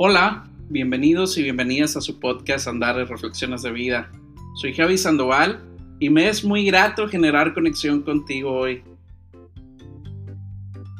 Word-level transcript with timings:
Hola, 0.00 0.44
bienvenidos 0.68 1.36
y 1.38 1.42
bienvenidas 1.42 1.96
a 1.96 2.00
su 2.00 2.20
podcast 2.20 2.68
Andares 2.68 3.08
Reflexiones 3.08 3.62
de 3.62 3.72
Vida. 3.72 4.12
Soy 4.54 4.72
Javi 4.72 4.96
Sandoval 4.96 5.60
y 5.98 6.08
me 6.08 6.28
es 6.28 6.44
muy 6.44 6.64
grato 6.64 7.08
generar 7.08 7.52
conexión 7.52 8.02
contigo 8.02 8.52
hoy. 8.52 8.84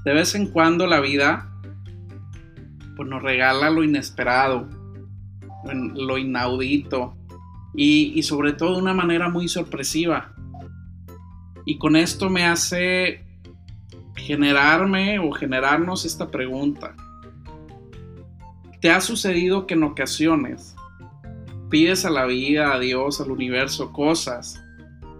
De 0.04 0.12
vez 0.12 0.34
en 0.34 0.48
cuando 0.48 0.88
la 0.88 0.98
vida 0.98 1.48
pues, 2.96 3.08
nos 3.08 3.22
regala 3.22 3.70
lo 3.70 3.84
inesperado, 3.84 4.68
lo 5.94 6.18
inaudito 6.18 7.16
y, 7.76 8.18
y 8.18 8.24
sobre 8.24 8.52
todo 8.52 8.74
de 8.74 8.82
una 8.82 8.94
manera 8.94 9.28
muy 9.28 9.46
sorpresiva. 9.46 10.34
Y 11.64 11.78
con 11.78 11.94
esto 11.94 12.30
me 12.30 12.46
hace 12.46 13.24
generarme 14.16 15.20
o 15.20 15.30
generarnos 15.30 16.04
esta 16.04 16.32
pregunta. 16.32 16.96
¿Te 18.80 18.90
ha 18.90 19.00
sucedido 19.00 19.66
que 19.66 19.74
en 19.74 19.82
ocasiones 19.82 20.76
pides 21.68 22.04
a 22.04 22.10
la 22.10 22.26
vida, 22.26 22.72
a 22.72 22.78
Dios, 22.78 23.20
al 23.20 23.32
universo 23.32 23.92
cosas 23.92 24.62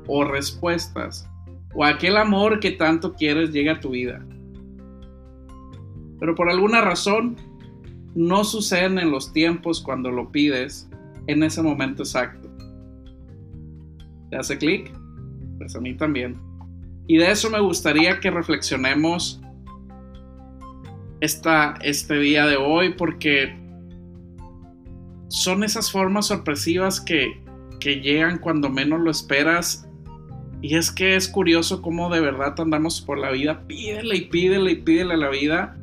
o 0.07 0.25
respuestas 0.25 1.29
o 1.75 1.85
aquel 1.85 2.17
amor 2.17 2.61
que 2.61 2.71
tanto 2.71 3.15
quieres 3.15 3.51
llega 3.51 3.73
a 3.73 3.81
tu 3.81 3.91
vida? 3.91 4.25
Pero 6.21 6.37
por 6.37 6.49
alguna 6.49 6.83
razón 6.83 7.37
no 8.15 8.45
suceden 8.45 8.99
en 8.99 9.11
los 9.11 9.33
tiempos 9.33 9.81
cuando 9.81 10.11
lo 10.13 10.31
pides 10.31 10.89
en 11.27 11.43
ese 11.43 11.61
momento 11.61 12.05
exacto. 12.05 12.49
¿Te 14.31 14.37
hace 14.37 14.57
clic? 14.57 14.93
Pues 15.59 15.75
a 15.75 15.81
mí 15.81 15.97
también. 15.97 16.41
Y 17.09 17.17
de 17.17 17.31
eso 17.31 17.51
me 17.51 17.61
gustaría 17.61 18.21
que 18.21 18.31
reflexionemos 18.31 19.41
esta, 21.21 21.75
este 21.83 22.19
día 22.19 22.47
de 22.47 22.57
hoy 22.57 22.95
porque 22.95 23.57
son 25.29 25.63
esas 25.63 25.91
formas 25.91 26.27
sorpresivas 26.27 27.01
que, 27.01 27.43
que 27.81 28.01
llegan 28.01 28.39
cuando 28.39 28.71
menos 28.71 29.01
lo 29.01 29.11
esperas. 29.11 29.89
Y 30.61 30.77
es 30.77 30.91
que 30.91 31.15
es 31.15 31.29
curioso 31.29 31.83
cómo 31.83 32.11
de 32.11 32.21
verdad 32.21 32.55
andamos 32.59 33.01
por 33.01 33.19
la 33.19 33.31
vida, 33.31 33.65
pídele 33.67 34.17
y 34.17 34.21
pídele 34.23 34.73
y 34.73 34.77
pídele 34.77 35.15
a 35.15 35.19
la 35.19 35.29
vida. 35.29 35.77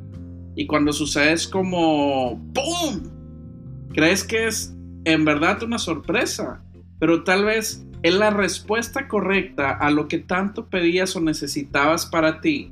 Y 0.56 0.68
cuando 0.68 0.92
sucede 0.92 1.34
es 1.34 1.48
como 1.48 2.42
¡pum! 2.54 3.04
Crees 3.94 4.24
que 4.24 4.48
es 4.48 4.76
en 5.06 5.24
verdad 5.24 5.64
una 5.64 5.78
sorpresa, 5.78 6.62
pero 7.00 7.24
tal 7.24 7.46
vez 7.46 7.86
es 8.04 8.14
la 8.14 8.30
respuesta 8.30 9.08
correcta 9.08 9.72
a 9.72 9.90
lo 9.90 10.08
que 10.08 10.20
tanto 10.20 10.68
pedías 10.68 11.16
o 11.16 11.22
necesitabas 11.22 12.06
para 12.06 12.42
ti, 12.42 12.72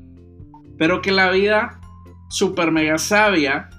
pero 0.78 1.02
que 1.02 1.11
la 1.11 1.31
vida 1.31 1.80
super 2.29 2.71
mega 2.71 2.97
sabia 2.97 3.69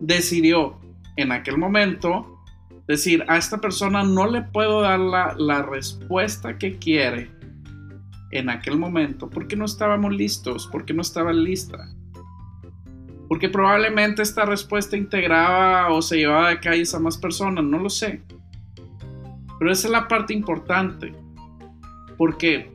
decidió 0.00 0.78
en 1.16 1.32
aquel 1.32 1.58
momento 1.58 2.38
decir 2.86 3.24
a 3.28 3.36
esta 3.36 3.58
persona 3.58 4.02
no 4.02 4.26
le 4.26 4.42
puedo 4.42 4.80
dar 4.80 4.98
la, 4.98 5.62
respuesta 5.62 6.56
que 6.56 6.78
quiere 6.78 7.30
en 8.30 8.48
aquel 8.48 8.78
momento 8.78 9.28
porque 9.28 9.56
no 9.56 9.66
estábamos 9.66 10.14
listos, 10.14 10.68
porque 10.70 10.94
no 10.94 11.02
estaba 11.02 11.32
lista. 11.32 11.88
Porque 13.28 13.50
probablemente 13.50 14.22
esta 14.22 14.46
respuesta 14.46 14.96
integraba 14.96 15.92
o 15.92 16.00
se 16.00 16.16
llevaba 16.16 16.48
de 16.48 16.60
calles 16.60 16.94
a 16.94 16.98
más 16.98 17.18
personas, 17.18 17.62
no 17.62 17.78
lo 17.78 17.90
sé. 17.90 18.22
Pero 19.58 19.70
esa 19.70 19.88
es 19.88 19.92
la 19.92 20.08
parte 20.08 20.32
importante. 20.32 21.12
Porque 22.16 22.74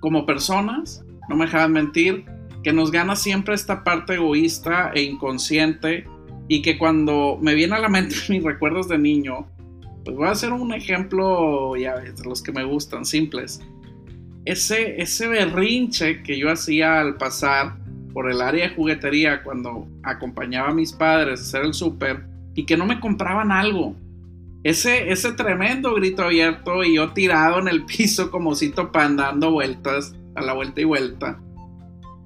como 0.00 0.26
personas, 0.26 1.04
no 1.28 1.36
me 1.36 1.44
dejan 1.44 1.72
mentir, 1.72 2.24
que 2.62 2.72
nos 2.72 2.90
gana 2.90 3.16
siempre 3.16 3.54
esta 3.54 3.84
parte 3.84 4.14
egoísta 4.14 4.90
e 4.94 5.02
inconsciente 5.02 6.04
y 6.48 6.62
que 6.62 6.78
cuando 6.78 7.38
me 7.40 7.54
viene 7.54 7.74
a 7.74 7.80
la 7.80 7.88
mente 7.88 8.16
mis 8.28 8.42
recuerdos 8.42 8.88
de 8.88 8.98
niño, 8.98 9.46
pues 10.04 10.16
voy 10.16 10.28
a 10.28 10.32
hacer 10.32 10.52
un 10.52 10.72
ejemplo, 10.72 11.76
ya 11.76 11.96
de 11.96 12.12
los 12.24 12.42
que 12.42 12.52
me 12.52 12.64
gustan, 12.64 13.04
simples. 13.04 13.60
Ese, 14.44 15.00
ese 15.02 15.26
berrinche 15.26 16.22
que 16.22 16.38
yo 16.38 16.50
hacía 16.50 17.00
al 17.00 17.16
pasar 17.16 17.76
por 18.12 18.30
el 18.30 18.40
área 18.40 18.68
de 18.68 18.74
juguetería 18.74 19.42
cuando 19.42 19.88
acompañaba 20.04 20.68
a 20.68 20.74
mis 20.74 20.92
padres 20.92 21.40
a 21.40 21.42
hacer 21.42 21.62
el 21.62 21.74
súper 21.74 22.24
y 22.54 22.64
que 22.64 22.76
no 22.76 22.86
me 22.86 23.00
compraban 23.00 23.50
algo. 23.50 23.96
Ese, 24.62 25.10
ese 25.10 25.32
tremendo 25.32 25.94
grito 25.94 26.22
abierto 26.22 26.82
y 26.84 26.94
yo 26.94 27.12
tirado 27.12 27.58
en 27.58 27.68
el 27.68 27.84
piso 27.86 28.30
como 28.30 28.54
si 28.54 28.68
pan 28.70 29.16
dando 29.16 29.50
vueltas 29.50 30.14
a 30.36 30.42
la 30.42 30.52
vuelta 30.52 30.80
y 30.80 30.84
vuelta 30.84 31.40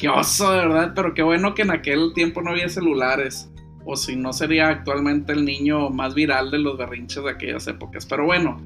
qué 0.01 0.09
oso, 0.09 0.51
de 0.51 0.61
verdad, 0.61 0.93
pero 0.97 1.13
qué 1.13 1.23
bueno 1.23 1.55
que 1.55 1.63
en 1.63 1.71
aquel 1.71 2.15
tiempo 2.15 2.41
no 2.41 2.51
había 2.51 2.69
celulares. 2.71 3.51
O 3.85 3.97
si 3.97 4.17
no 4.17 4.33
sería 4.33 4.69
actualmente 4.69 5.33
el 5.33 5.45
niño 5.45 5.91
más 5.91 6.15
viral 6.15 6.51
de 6.51 6.59
los 6.59 6.79
berrinches 6.79 7.23
de 7.23 7.31
aquellas 7.31 7.67
épocas. 7.67 8.07
Pero 8.07 8.25
bueno, 8.25 8.57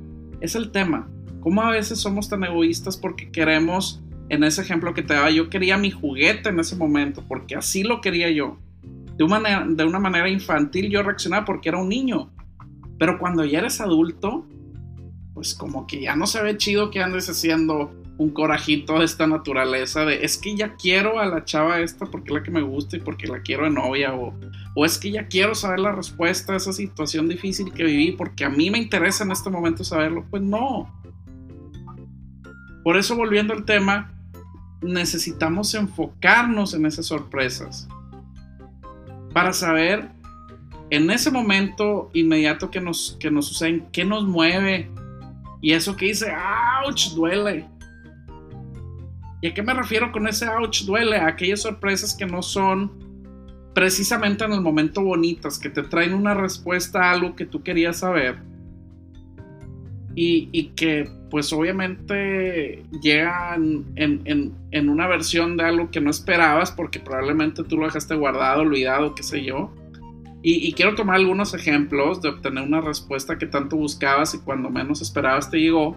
es 0.40 0.54
el 0.54 0.70
tema. 0.70 1.08
¿Cómo 1.40 1.62
a 1.62 1.70
veces 1.70 2.00
somos 2.00 2.28
tan 2.28 2.44
egoístas 2.44 2.96
porque 2.96 3.30
queremos, 3.30 4.00
en 4.28 4.44
ese 4.44 4.62
ejemplo 4.62 4.94
que 4.94 5.02
te 5.02 5.14
daba, 5.14 5.30
yo 5.30 5.50
quería 5.50 5.76
mi 5.76 5.90
juguete 5.90 6.50
en 6.50 6.60
ese 6.60 6.76
momento, 6.76 7.24
porque 7.26 7.56
así 7.56 7.82
lo 7.82 8.00
quería 8.00 8.30
yo. 8.30 8.58
De 9.16 9.24
una 9.24 9.40
manera, 9.40 9.66
de 9.68 9.84
una 9.84 9.98
manera 9.98 10.28
infantil 10.28 10.88
yo 10.88 11.02
reaccionaba 11.02 11.44
porque 11.44 11.68
era 11.68 11.78
un 11.78 11.88
niño. 11.88 12.30
Pero 12.98 13.18
cuando 13.18 13.44
ya 13.44 13.58
eres 13.58 13.80
adulto, 13.80 14.46
pues 15.34 15.54
como 15.54 15.86
que 15.86 16.00
ya 16.00 16.14
no 16.14 16.28
se 16.28 16.42
ve 16.42 16.56
chido 16.56 16.90
que 16.90 17.02
andes 17.02 17.28
haciendo 17.28 17.92
un 18.16 18.30
corajito 18.30 19.00
de 19.00 19.04
esta 19.04 19.26
naturaleza 19.26 20.04
de 20.04 20.24
es 20.24 20.38
que 20.38 20.54
ya 20.54 20.76
quiero 20.76 21.18
a 21.18 21.26
la 21.26 21.44
chava 21.44 21.80
esta 21.80 22.06
porque 22.06 22.28
es 22.28 22.34
la 22.34 22.42
que 22.42 22.50
me 22.50 22.62
gusta 22.62 22.96
y 22.96 23.00
porque 23.00 23.26
la 23.26 23.40
quiero 23.40 23.64
de 23.64 23.70
novia 23.70 24.14
o, 24.14 24.32
o 24.76 24.84
es 24.84 24.98
que 24.98 25.10
ya 25.10 25.26
quiero 25.26 25.54
saber 25.54 25.80
la 25.80 25.92
respuesta 25.92 26.52
a 26.52 26.56
esa 26.56 26.72
situación 26.72 27.28
difícil 27.28 27.72
que 27.72 27.84
viví 27.84 28.12
porque 28.12 28.44
a 28.44 28.50
mí 28.50 28.70
me 28.70 28.78
interesa 28.78 29.24
en 29.24 29.32
este 29.32 29.50
momento 29.50 29.82
saberlo, 29.82 30.24
pues 30.30 30.42
no. 30.42 30.92
Por 32.84 32.96
eso 32.96 33.16
volviendo 33.16 33.52
al 33.52 33.64
tema, 33.64 34.12
necesitamos 34.80 35.74
enfocarnos 35.74 36.74
en 36.74 36.86
esas 36.86 37.06
sorpresas 37.06 37.88
para 39.32 39.52
saber 39.52 40.08
en 40.90 41.10
ese 41.10 41.32
momento 41.32 42.10
inmediato 42.12 42.70
que 42.70 42.80
nos, 42.80 43.16
que 43.18 43.30
nos 43.30 43.48
sucede, 43.48 43.84
qué 43.90 44.04
nos 44.04 44.24
mueve 44.24 44.88
y 45.60 45.72
eso 45.72 45.96
que 45.96 46.06
dice, 46.06 46.32
ouch, 46.86 47.08
duele 47.14 47.73
¿Y 49.44 49.48
a 49.48 49.52
qué 49.52 49.62
me 49.62 49.74
refiero 49.74 50.10
con 50.10 50.26
ese 50.26 50.46
ouch 50.46 50.84
duele? 50.86 51.18
A 51.18 51.26
aquellas 51.26 51.60
sorpresas 51.60 52.14
que 52.14 52.24
no 52.24 52.40
son 52.40 52.90
precisamente 53.74 54.42
en 54.42 54.52
el 54.52 54.62
momento 54.62 55.02
bonitas, 55.02 55.58
que 55.58 55.68
te 55.68 55.82
traen 55.82 56.14
una 56.14 56.32
respuesta 56.32 57.02
a 57.02 57.10
algo 57.12 57.36
que 57.36 57.44
tú 57.44 57.62
querías 57.62 57.98
saber. 57.98 58.38
Y, 60.14 60.68
que 60.76 61.10
pues 61.28 61.52
obviamente 61.52 62.84
llegan 63.02 63.84
en, 63.96 64.88
una 64.88 65.06
versión 65.08 65.58
de 65.58 65.64
algo 65.64 65.90
que 65.90 66.00
no 66.00 66.08
esperabas 66.08 66.72
porque 66.72 66.98
probablemente 66.98 67.64
tú 67.64 67.76
lo 67.76 67.84
dejaste 67.84 68.14
guardado, 68.14 68.62
olvidado, 68.62 69.14
qué 69.14 69.22
sé 69.22 69.44
yo. 69.44 69.74
Y, 70.42 70.66
y, 70.66 70.72
quiero 70.72 70.94
tomar 70.94 71.16
algunos 71.16 71.52
ejemplos 71.52 72.22
de 72.22 72.30
obtener 72.30 72.64
una 72.64 72.80
respuesta 72.80 73.36
que 73.36 73.44
tanto 73.44 73.76
buscabas 73.76 74.32
y 74.32 74.38
cuando 74.38 74.70
menos 74.70 75.02
esperabas 75.02 75.50
te 75.50 75.58
llegó. 75.58 75.94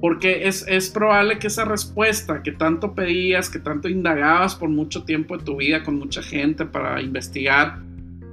Porque 0.00 0.46
es, 0.46 0.90
probable 0.90 1.38
que 1.38 1.46
esa 1.46 1.64
respuesta 1.64 2.42
que 2.42 2.52
tanto 2.52 2.94
pedías, 2.94 3.48
que 3.48 3.58
tanto 3.58 3.88
indagabas 3.88 4.54
por 4.54 4.68
mucho 4.68 5.04
tiempo 5.04 5.36
de 5.38 5.44
tu 5.44 5.56
vida 5.56 5.82
con 5.82 5.98
mucha 5.98 6.22
gente 6.22 6.66
para 6.66 7.00
investigar 7.00 7.80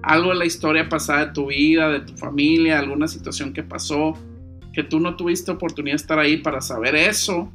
algo 0.01 0.30
de 0.30 0.36
la 0.36 0.45
historia 0.45 0.89
pasada 0.89 1.27
de 1.27 1.31
tu 1.31 1.48
vida, 1.48 1.89
de 1.89 2.01
tu 2.01 2.13
familia, 2.18 2.80
alguna 2.80 3.07
situación 3.07 3.54
que 3.54 3.63
pasó, 3.63 4.13
que 4.74 4.83
tú 4.83 5.00
no 5.00 5.15
tuviste 5.15 5.51
oportunidad 5.51 5.94
de 5.94 6.01
estar 6.01 6.19
ahí 6.19 6.38
para 6.38 6.60
saber 6.60 6.95
eso 6.95 7.51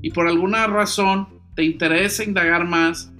y 0.00 0.10
por 0.10 0.28
alguna 0.28 0.66
razón 0.66 1.26
te 1.56 1.64
interesa 1.64 2.22
indagar 2.22 2.66
más 2.66 3.12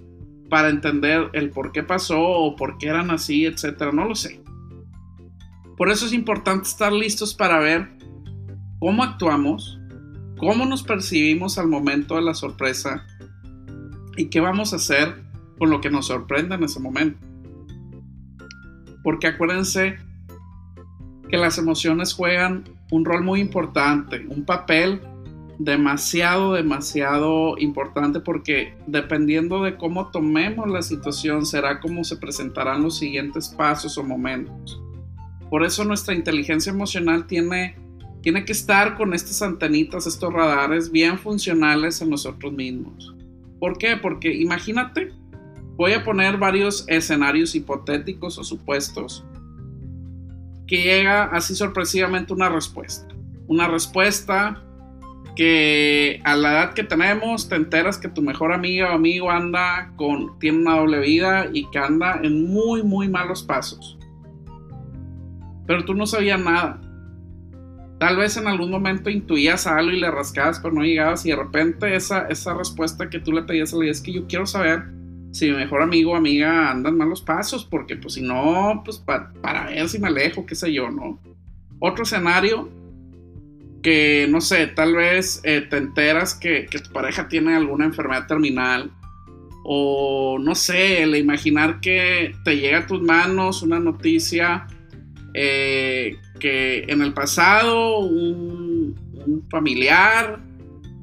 para 0.50 0.69
entender 0.69 1.31
el 1.32 1.50
por 1.50 1.72
qué 1.72 1.82
pasó 1.82 2.20
o 2.20 2.55
por 2.55 2.78
qué 2.78 2.88
eran 2.88 3.11
así, 3.11 3.46
etcétera, 3.46 3.90
no 3.90 4.06
lo 4.06 4.14
sé. 4.14 4.40
Por 5.76 5.90
eso 5.90 6.06
es 6.06 6.12
importante 6.12 6.69
estar 6.69 6.93
listos 6.93 7.34
para 7.34 7.58
ver 7.58 7.88
cómo 8.78 9.02
actuamos, 9.02 9.81
cómo 10.36 10.64
nos 10.66 10.82
percibimos 10.82 11.58
al 11.58 11.69
momento 11.69 12.16
de 12.16 12.22
la 12.22 12.34
sorpresa 12.34 13.06
y 14.16 14.26
qué 14.26 14.40
vamos 14.40 14.72
a 14.72 14.76
hacer 14.76 15.22
con 15.58 15.70
lo 15.70 15.81
que 15.81 15.90
nos 15.90 16.06
sorprenda 16.06 16.56
en 16.56 16.64
ese 16.64 16.81
momento. 16.81 17.19
Porque 19.02 19.26
acuérdense 19.26 19.98
que 21.28 21.36
las 21.36 21.58
emociones 21.58 22.14
juegan 22.14 22.64
un 22.90 23.04
rol 23.04 23.22
muy 23.22 23.40
importante, 23.40 24.25
un 24.28 24.44
papel 24.44 25.00
demasiado, 25.58 26.54
demasiado 26.54 27.56
importante 27.58 28.20
porque 28.20 28.76
dependiendo 28.87 29.62
de 29.62 29.76
cómo 29.76 30.08
tomemos 30.10 30.69
la 30.69 30.82
situación 30.82 31.46
será 31.46 31.80
cómo 31.80 32.04
se 32.04 32.16
presentarán 32.16 32.82
los 32.82 32.98
siguientes 32.98 33.48
pasos 33.48 33.96
o 33.98 34.02
momentos. 34.02 34.80
Por 35.50 35.64
eso 35.64 35.84
nuestra 35.84 36.14
inteligencia 36.14 36.72
emocional 36.72 37.26
tiene 37.26 37.76
tiene 38.25 38.47
que 38.47 38.53
estar 38.53 38.97
con 38.97 39.12
estas 39.12 39.43
antenitas, 39.43 40.06
estos 40.06 40.32
radares 40.32 40.91
bien 40.91 41.19
funcionales 41.19 42.00
en 42.00 42.09
nosotros 42.09 42.55
mismos. 42.55 43.15
¿Por 43.61 43.76
qué? 43.76 43.99
Porque 43.99 44.32
imagínate 44.32 45.12
voy 45.76 45.93
a 45.93 46.03
poner 46.03 46.38
varios 46.38 46.88
escenarios 46.88 47.55
hipotéticos 47.55 48.38
o 48.38 48.44
supuestos 48.44 49.26
que 50.67 50.85
llega 50.85 51.25
así 51.25 51.55
sorpresivamente 51.55 52.32
una 52.32 52.49
respuesta. 52.49 53.15
Una 53.47 53.69
respuesta 53.69 54.65
que 55.37 56.23
a 56.25 56.35
la 56.35 56.53
edad 56.53 56.73
que 56.73 56.85
tenemos 56.85 57.50
te 57.50 57.56
enteras 57.56 57.99
que 57.99 58.09
tu 58.09 58.23
mejor 58.23 58.55
amiga 58.55 58.93
o 58.93 58.94
amigo 58.94 59.31
anda 59.31 59.93
con 59.97 60.38
tiene 60.38 60.61
una 60.61 60.79
doble 60.79 61.00
vida 61.00 61.50
y 61.53 61.69
que 61.71 61.79
anda 61.79 62.21
en 62.23 62.50
muy 62.50 62.82
muy 62.82 63.06
malos 63.06 63.43
pasos. 63.43 63.99
Pero 65.67 65.85
tú 65.85 65.93
no 65.93 66.06
sabías 66.06 66.41
nada. 66.41 66.81
Tal 67.99 68.17
vez 68.17 68.37
en 68.37 68.46
algún 68.46 68.70
momento 68.70 69.08
intuías 69.08 69.67
algo 69.67 69.93
y 69.93 70.00
le 70.00 70.11
rascabas, 70.11 70.58
pero 70.61 70.75
no 70.75 70.82
llegabas 70.82 71.25
y 71.26 71.31
de 71.31 71.37
repente 71.37 71.94
esa, 71.94 72.26
esa 72.29 72.55
respuesta 72.55 73.08
que 73.08 73.20
tú 73.20 73.32
le 73.32 73.43
pedías 73.43 73.73
a 73.73 73.76
la 73.76 73.91
es 73.91 74.00
que 74.00 74.12
yo 74.12 74.26
quiero 74.26 74.46
saber 74.46 74.82
si 75.31 75.50
mi 75.50 75.56
mejor 75.56 75.82
amigo 75.82 76.12
o 76.12 76.17
amiga 76.17 76.70
anda 76.70 76.91
en 76.91 76.96
malos 76.96 77.23
pasos, 77.23 77.64
porque 77.64 77.96
pues 77.96 78.14
si 78.14 78.23
no, 78.23 78.82
pues 78.85 78.99
para 78.99 79.67
ver 79.67 79.88
si 79.88 79.99
me 79.99 80.08
alejo, 80.08 80.46
qué 80.46 80.55
sé 80.55 80.73
yo, 80.73 80.91
¿no? 80.91 81.20
Otro 81.81 82.05
escenario 82.05 82.69
que, 83.85 84.26
no 84.31 84.40
sé, 84.40 84.67
tal 84.67 84.97
vez 84.97 85.40
eh, 85.44 85.61
te 85.61 85.76
enteras 85.76 86.35
que, 86.35 86.67
tu 86.82 86.90
pareja 86.90 87.29
tiene 87.29 87.55
alguna 87.55 87.85
enfermedad 87.85 88.26
terminal 88.26 88.90
o 89.62 90.38
no 90.40 90.55
sé, 90.55 91.02
el 91.02 91.14
imaginar 91.17 91.81
que 91.81 92.35
te 92.44 92.56
llega 92.56 92.79
a 92.79 92.87
tus 92.87 93.02
manos 93.02 93.62
una 93.62 93.79
noticia 93.79 94.67
eh, 95.34 96.16
que 96.38 96.84
en 96.84 97.02
el 97.02 97.12
pasado 97.12 97.98
un, 97.98 98.94
familiar 99.50 100.38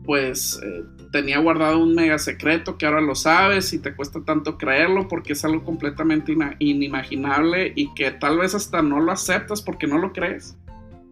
pues 0.05 0.59
eh, 0.63 0.83
tenía 1.11 1.39
guardado 1.39 1.79
un 1.79 1.93
mega 1.95 2.17
secreto 2.17 2.77
que 2.77 2.85
ahora 2.85 3.01
lo 3.01 3.13
sabes 3.13 3.73
y 3.73 3.79
te 3.79 3.93
cuesta 3.93 4.23
tanto 4.23 4.57
creerlo 4.57 5.07
porque 5.07 5.33
es 5.33 5.43
algo 5.43 5.63
completamente 5.63 6.33
inimaginable 6.59 7.73
y 7.75 7.93
que 7.93 8.11
tal 8.11 8.37
vez 8.39 8.55
hasta 8.55 8.81
no 8.81 9.01
lo 9.01 9.11
aceptas 9.11 9.61
porque 9.61 9.85
no 9.85 9.97
lo 9.97 10.13
crees. 10.13 10.57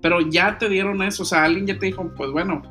Pero 0.01 0.21
ya 0.21 0.57
te 0.57 0.69
dieron 0.69 1.01
eso, 1.01 1.23
o 1.23 1.25
sea, 1.25 1.43
alguien 1.43 1.67
ya 1.67 1.77
te 1.77 1.87
dijo, 1.87 2.09
pues 2.15 2.31
bueno, 2.31 2.61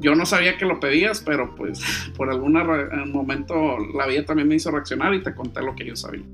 yo 0.00 0.14
no 0.14 0.26
sabía 0.26 0.58
que 0.58 0.66
lo 0.66 0.80
pedías, 0.80 1.22
pero 1.22 1.54
pues 1.54 1.82
por 2.16 2.30
algún 2.30 2.52
momento 3.10 3.78
la 3.96 4.06
vida 4.06 4.24
también 4.26 4.48
me 4.48 4.56
hizo 4.56 4.70
reaccionar 4.70 5.14
y 5.14 5.22
te 5.22 5.34
conté 5.34 5.62
lo 5.62 5.74
que 5.74 5.86
yo 5.86 5.96
sabía. 5.96 6.24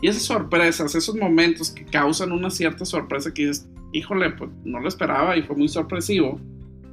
Y 0.00 0.08
esas 0.08 0.22
sorpresas, 0.22 0.94
esos 0.94 1.16
momentos 1.16 1.70
que 1.70 1.84
causan 1.84 2.32
una 2.32 2.50
cierta 2.50 2.84
sorpresa 2.84 3.34
que 3.34 3.46
dices, 3.46 3.68
híjole, 3.92 4.30
pues 4.30 4.50
no 4.64 4.80
lo 4.80 4.88
esperaba 4.88 5.36
y 5.36 5.42
fue 5.42 5.56
muy 5.56 5.68
sorpresivo, 5.68 6.40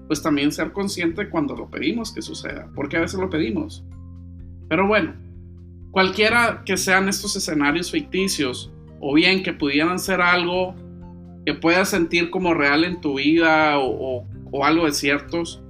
pues 0.08 0.22
también 0.22 0.52
ser 0.52 0.72
consciente 0.72 1.30
cuando 1.30 1.56
lo 1.56 1.70
pedimos 1.70 2.12
que 2.12 2.22
suceda, 2.22 2.70
porque 2.74 2.98
a 2.98 3.02
veces 3.02 3.20
lo 3.20 3.30
pedimos. 3.30 3.84
Pero 4.70 4.88
bueno, 4.88 5.14
cualquiera 5.92 6.64
que 6.66 6.78
sean 6.78 7.08
estos 7.08 7.36
escenarios 7.36 7.92
ficticios, 7.92 8.72
o 9.00 9.14
bien 9.14 9.44
que 9.44 9.54
pudieran 9.54 10.00
ser 10.00 10.22
algo 10.22 10.74
que 11.46 11.54
puedas 11.54 11.90
sentir 11.90 12.32
como 12.32 12.54
real 12.54 12.84
en 12.84 13.02
tu 13.02 13.18
vida 13.18 13.78
o, 13.78 14.26
algo 14.64 14.86
de 14.86 14.94
ciertos, 14.94 15.62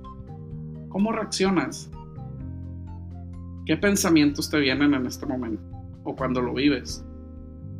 ¿cómo 0.89 1.11
reaccionas? 1.11 1.91
¿Qué 3.65 3.75
pensamientos 3.75 4.49
te 4.49 4.59
vienen 4.59 4.93
en 4.93 5.05
este 5.07 5.25
momento 5.25 5.63
o 6.03 6.15
cuando 6.15 6.39
lo 6.39 6.53
vives? 6.53 7.03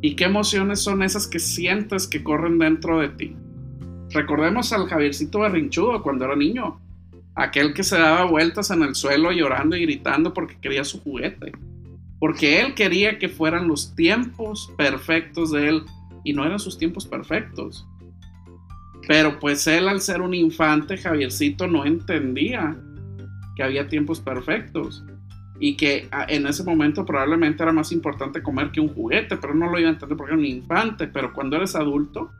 ¿Y 0.00 0.14
qué 0.14 0.24
emociones 0.24 0.80
son 0.80 1.02
esas 1.02 1.26
que 1.26 1.38
sientes 1.38 2.06
que 2.06 2.22
corren 2.22 2.58
dentro 2.58 3.00
de 3.00 3.08
ti? 3.08 3.36
Recordemos 4.10 4.72
al 4.72 4.86
Javiercito 4.86 5.40
berrinchudo 5.40 6.02
cuando 6.02 6.26
era 6.26 6.36
niño, 6.36 6.80
aquel 7.34 7.74
que 7.74 7.82
se 7.82 7.98
daba 7.98 8.24
vueltas 8.24 8.70
en 8.70 8.82
el 8.82 8.94
suelo 8.94 9.32
llorando 9.32 9.76
y 9.76 9.82
gritando 9.82 10.32
porque 10.32 10.58
quería 10.60 10.84
su 10.84 11.00
juguete, 11.00 11.52
porque 12.18 12.60
él 12.60 12.74
quería 12.74 13.18
que 13.18 13.28
fueran 13.28 13.68
los 13.68 13.94
tiempos 13.94 14.72
perfectos 14.76 15.50
de 15.50 15.68
él 15.68 15.82
y 16.24 16.32
no 16.32 16.44
eran 16.44 16.58
sus 16.58 16.78
tiempos 16.78 17.06
perfectos. 17.06 17.86
Pero 19.08 19.38
pues 19.38 19.66
él 19.66 19.88
al 19.88 20.00
ser 20.00 20.20
un 20.20 20.34
infante, 20.34 20.96
Javiercito 20.96 21.66
no 21.66 21.84
entendía 21.84 22.76
que 23.54 23.62
había 23.62 23.88
tiempos 23.88 24.20
perfectos 24.20 25.04
y 25.58 25.76
que 25.76 26.08
ah, 26.10 26.26
en 26.28 26.46
ese 26.46 26.64
momento 26.64 27.04
probablemente 27.04 27.62
era 27.62 27.72
más 27.72 27.92
importante 27.92 28.42
comer 28.42 28.70
que 28.70 28.80
un 28.80 28.88
juguete, 28.88 29.36
pero 29.36 29.54
no 29.54 29.70
lo 29.70 29.78
iba 29.78 29.88
a 29.88 29.92
entender 29.92 30.16
porque 30.16 30.32
era 30.32 30.38
un 30.38 30.46
infante, 30.46 31.08
pero 31.08 31.32
cuando 31.32 31.56
eres 31.56 31.74
adulto, 31.74 32.30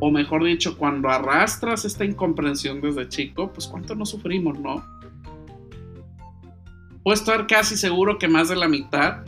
o 0.00 0.10
mejor 0.10 0.44
dicho, 0.44 0.76
cuando 0.76 1.08
arrastras 1.08 1.84
esta 1.84 2.04
incomprensión 2.04 2.80
desde 2.80 3.08
chico, 3.08 3.52
pues 3.52 3.66
cuánto 3.68 3.94
no 3.94 4.04
sufrimos, 4.04 4.58
¿no? 4.58 4.84
Puedo 7.04 7.14
estar 7.14 7.46
casi 7.46 7.76
seguro 7.76 8.18
que 8.18 8.28
más 8.28 8.48
de 8.48 8.56
la 8.56 8.68
mitad 8.68 9.24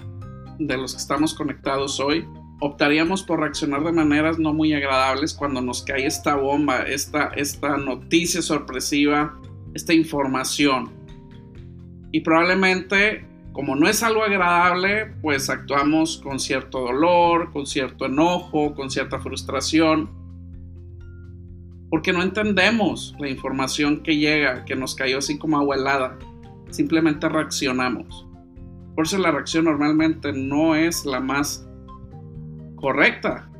de 0.59 0.77
los 0.77 0.93
que 0.93 0.99
estamos 0.99 1.35
conectados 1.35 2.01
hoy 2.01 2.27
optaríamos 2.61 3.23
por 3.23 3.41
reaccionar 3.41 3.85
de 3.85 3.93
maneras 3.93 4.39
no 4.39 4.53
muy 4.53 4.73
agradables 4.73 5.35
cuando 5.35 5.61
nos 5.61 5.83
cae 5.83 6.07
esta 6.07 6.37
bomba, 6.37 6.83
esta, 6.83 7.29
esta 7.37 7.77
noticia 7.77 8.43
sorpresiva, 8.43 9.39
esta 9.75 9.93
información. 9.93 10.91
Y 12.15 12.21
probablemente, 12.21 13.27
como 13.51 13.75
no 13.75 13.89
es 13.89 14.05
algo 14.05 14.23
agradable, 14.23 15.07
pues 15.21 15.51
actuamos 15.51 16.19
con 16.19 16.39
cierto 16.39 16.79
dolor, 16.79 17.51
con 17.51 17.67
cierto 17.67 18.07
enojo, 18.07 18.73
con 18.77 18.89
cierta 18.89 19.19
frustración, 19.19 20.09
porque 21.91 22.13
no 22.13 22.23
entendemos 22.23 23.17
la 23.19 23.29
información 23.29 24.01
que 24.05 24.17
llega, 24.17 24.65
que 24.65 24.77
nos 24.77 24.95
cayó 24.95 25.19
así 25.19 25.39
como 25.39 25.59
abuelada. 25.59 26.17
Simplemente 26.71 27.29
reaccionamos. 27.29 28.29
Por 28.95 29.07
eso 29.07 29.19
la 29.19 29.33
reacción 29.33 29.65
normalmente 29.65 30.33
no 30.33 30.77
es 30.77 31.05
la 31.05 31.19
más 31.19 31.67
correcta. 32.77 33.51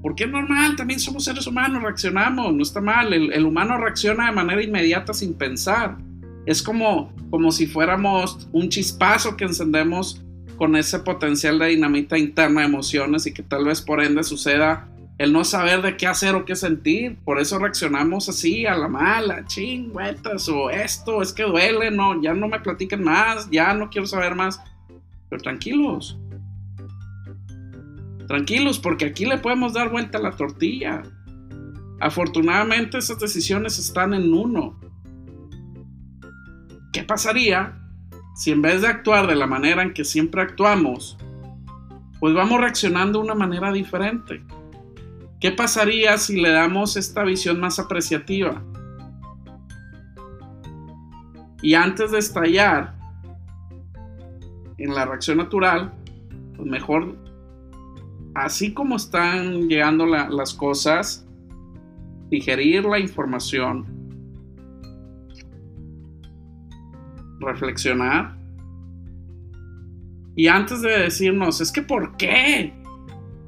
Porque 0.00 0.24
es 0.24 0.30
normal, 0.30 0.74
también 0.76 1.00
somos 1.00 1.24
seres 1.24 1.46
humanos, 1.46 1.82
reaccionamos, 1.82 2.54
no 2.54 2.62
está 2.62 2.80
mal. 2.80 3.12
El, 3.12 3.44
humano 3.44 3.76
reacciona 3.76 4.30
de 4.30 4.32
manera 4.32 4.62
inmediata 4.62 5.12
sin 5.12 5.34
pensar. 5.34 5.98
Es 6.46 6.62
como, 6.62 7.12
como 7.30 7.52
si 7.52 7.66
fuéramos 7.66 8.48
un 8.52 8.68
chispazo 8.68 9.36
que 9.36 9.44
encendemos 9.44 10.22
con 10.56 10.76
ese 10.76 10.98
potencial 11.00 11.58
de 11.58 11.68
dinamita 11.68 12.18
interna 12.18 12.60
de 12.60 12.66
emociones 12.66 13.26
y 13.26 13.32
que 13.32 13.42
tal 13.42 13.64
vez 13.64 13.80
por 13.80 14.02
ende 14.02 14.22
suceda 14.22 14.88
el 15.18 15.32
no 15.32 15.44
saber 15.44 15.82
de 15.82 15.96
qué 15.96 16.06
hacer 16.06 16.34
o 16.34 16.44
qué 16.44 16.56
sentir. 16.56 17.16
Por 17.24 17.40
eso 17.40 17.58
reaccionamos 17.58 18.28
así, 18.28 18.66
a 18.66 18.76
la 18.76 18.88
mala, 18.88 19.44
chingüetas, 19.46 20.48
o 20.48 20.70
esto, 20.70 21.22
es 21.22 21.32
que 21.32 21.44
duele, 21.44 21.90
no, 21.90 22.20
ya 22.20 22.34
no 22.34 22.48
me 22.48 22.60
platiquen 22.60 23.02
más, 23.02 23.48
ya 23.50 23.72
no 23.74 23.88
quiero 23.88 24.06
saber 24.06 24.34
más. 24.34 24.60
Pero 25.28 25.42
tranquilos, 25.42 26.18
Tranquilos, 28.32 28.78
porque 28.78 29.04
aquí 29.04 29.26
le 29.26 29.38
podemos 29.38 29.74
dar 29.74 29.90
vuelta 29.90 30.16
a 30.16 30.22
la 30.22 30.30
tortilla. 30.30 31.02
Afortunadamente 32.00 32.98
esas 32.98 33.18
decisiones 33.18 33.78
están 33.78 34.14
en 34.14 34.32
uno. 34.32 34.80
¿Qué 36.92 37.02
pasaría 37.02 37.78
si 38.34 38.50
en 38.52 38.60
vez 38.60 38.82
de 38.82 38.88
actuar 38.88 39.26
de 39.26 39.34
la 39.34 39.46
manera 39.46 39.82
en 39.82 39.94
que 39.94 40.04
siempre 40.04 40.42
actuamos, 40.42 41.16
pues 42.20 42.34
vamos 42.34 42.60
reaccionando 42.60 43.18
de 43.18 43.24
una 43.24 43.34
manera 43.34 43.72
diferente? 43.72 44.42
¿Qué 45.40 45.50
pasaría 45.50 46.18
si 46.18 46.40
le 46.40 46.50
damos 46.50 46.96
esta 46.96 47.24
visión 47.24 47.58
más 47.58 47.78
apreciativa? 47.78 48.62
Y 51.62 51.74
antes 51.74 52.10
de 52.10 52.18
estallar 52.18 52.94
en 54.76 54.94
la 54.94 55.06
reacción 55.06 55.38
natural, 55.38 55.92
pues 56.56 56.68
mejor 56.68 57.16
así 58.34 58.74
como 58.74 58.96
están 58.96 59.68
llegando 59.68 60.04
las 60.06 60.52
cosas, 60.54 61.26
digerir 62.28 62.84
la 62.84 62.98
información, 62.98 64.01
reflexionar. 67.42 68.36
Y 70.34 70.48
antes 70.48 70.80
de 70.80 70.90
decirnos, 70.90 71.60
es 71.60 71.70
que 71.70 71.82
¿por 71.82 72.16
qué? 72.16 72.72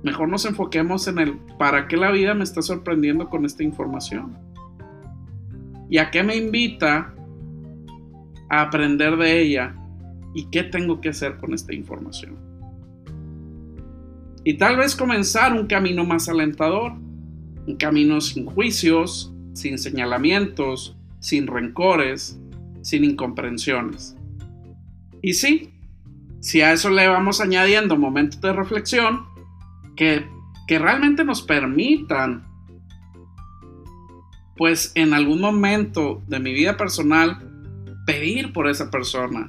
Mejor 0.02 0.28
nos 0.28 0.44
enfoquemos 0.44 1.08
en 1.08 1.18
el 1.18 1.38
para 1.58 1.88
qué 1.88 1.96
la 1.96 2.10
vida 2.10 2.34
me 2.34 2.44
está 2.44 2.60
sorprendiendo 2.60 3.30
con 3.30 3.44
esta 3.46 3.62
información. 3.62 4.36
¿Y 5.88 5.98
a 5.98 6.10
qué 6.10 6.22
me 6.22 6.36
invita 6.36 7.14
a 8.50 8.60
aprender 8.60 9.16
de 9.16 9.40
ella? 9.40 9.74
¿Y 10.34 10.50
qué 10.50 10.64
tengo 10.64 11.00
que 11.00 11.10
hacer 11.10 11.38
con 11.38 11.54
esta 11.54 11.72
información? 11.72 12.44
y 14.44 14.54
tal 14.54 14.76
vez 14.76 14.94
comenzar 14.94 15.54
un 15.54 15.66
camino 15.66 16.04
más 16.04 16.28
alentador, 16.28 16.92
un 17.66 17.76
camino 17.76 18.20
sin 18.20 18.44
juicios, 18.44 19.32
sin 19.54 19.78
señalamientos, 19.78 20.96
sin 21.18 21.46
rencores, 21.46 22.38
sin 22.84 23.02
incomprensiones. 23.02 24.14
Y 25.22 25.32
sí, 25.32 25.74
si 26.40 26.60
a 26.60 26.72
eso 26.72 26.90
le 26.90 27.08
vamos 27.08 27.40
añadiendo 27.40 27.96
momentos 27.96 28.40
de 28.42 28.52
reflexión 28.52 29.24
que, 29.96 30.28
que 30.68 30.78
realmente 30.78 31.24
nos 31.24 31.40
permitan, 31.40 32.44
pues 34.56 34.92
en 34.94 35.14
algún 35.14 35.40
momento 35.40 36.22
de 36.28 36.38
mi 36.40 36.52
vida 36.52 36.76
personal, 36.76 37.50
pedir 38.04 38.52
por 38.52 38.68
esa 38.68 38.90
persona, 38.90 39.48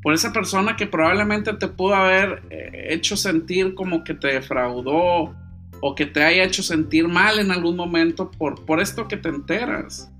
por 0.00 0.14
esa 0.14 0.32
persona 0.32 0.76
que 0.76 0.86
probablemente 0.86 1.52
te 1.54 1.66
pudo 1.66 1.96
haber 1.96 2.44
eh, 2.50 2.86
hecho 2.90 3.16
sentir 3.16 3.74
como 3.74 4.04
que 4.04 4.14
te 4.14 4.28
defraudó 4.28 5.34
o 5.80 5.94
que 5.96 6.06
te 6.06 6.22
haya 6.22 6.44
hecho 6.44 6.62
sentir 6.62 7.08
mal 7.08 7.40
en 7.40 7.50
algún 7.50 7.74
momento 7.74 8.30
por, 8.30 8.64
por 8.64 8.80
esto 8.80 9.08
que 9.08 9.16
te 9.16 9.28
enteras. 9.28 10.12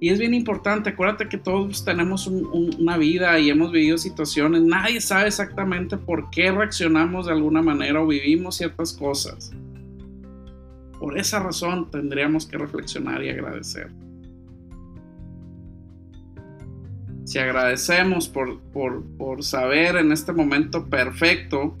Y 0.00 0.10
es 0.10 0.18
bien 0.20 0.32
importante, 0.32 0.90
acuérdate 0.90 1.28
que 1.28 1.38
todos 1.38 1.84
tenemos 1.84 2.28
una 2.28 2.96
vida 2.96 3.36
y 3.40 3.50
hemos 3.50 3.72
vivido 3.72 3.98
situaciones, 3.98 4.62
nadie 4.62 5.00
sabe 5.00 5.26
exactamente 5.26 5.96
por 5.96 6.30
qué 6.30 6.52
reaccionamos 6.52 7.26
de 7.26 7.32
alguna 7.32 7.62
manera 7.62 8.00
o 8.00 8.06
vivimos 8.06 8.56
ciertas 8.56 8.92
cosas. 8.92 9.50
Por 11.00 11.18
esa 11.18 11.40
razón 11.40 11.90
tendríamos 11.90 12.46
que 12.46 12.58
reflexionar 12.58 13.24
y 13.24 13.30
agradecer. 13.30 13.90
Si 17.24 17.38
agradecemos 17.38 18.28
por, 18.28 18.60
por, 18.72 19.04
por 19.16 19.42
saber 19.42 19.96
en 19.96 20.12
este 20.12 20.32
momento 20.32 20.86
perfecto 20.86 21.76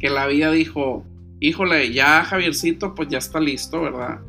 que 0.00 0.10
la 0.10 0.26
vida 0.26 0.50
dijo, 0.50 1.04
híjole, 1.38 1.92
ya 1.92 2.24
Javiercito 2.24 2.96
pues 2.96 3.08
ya 3.08 3.18
está 3.18 3.38
listo, 3.38 3.80
¿verdad? 3.80 4.20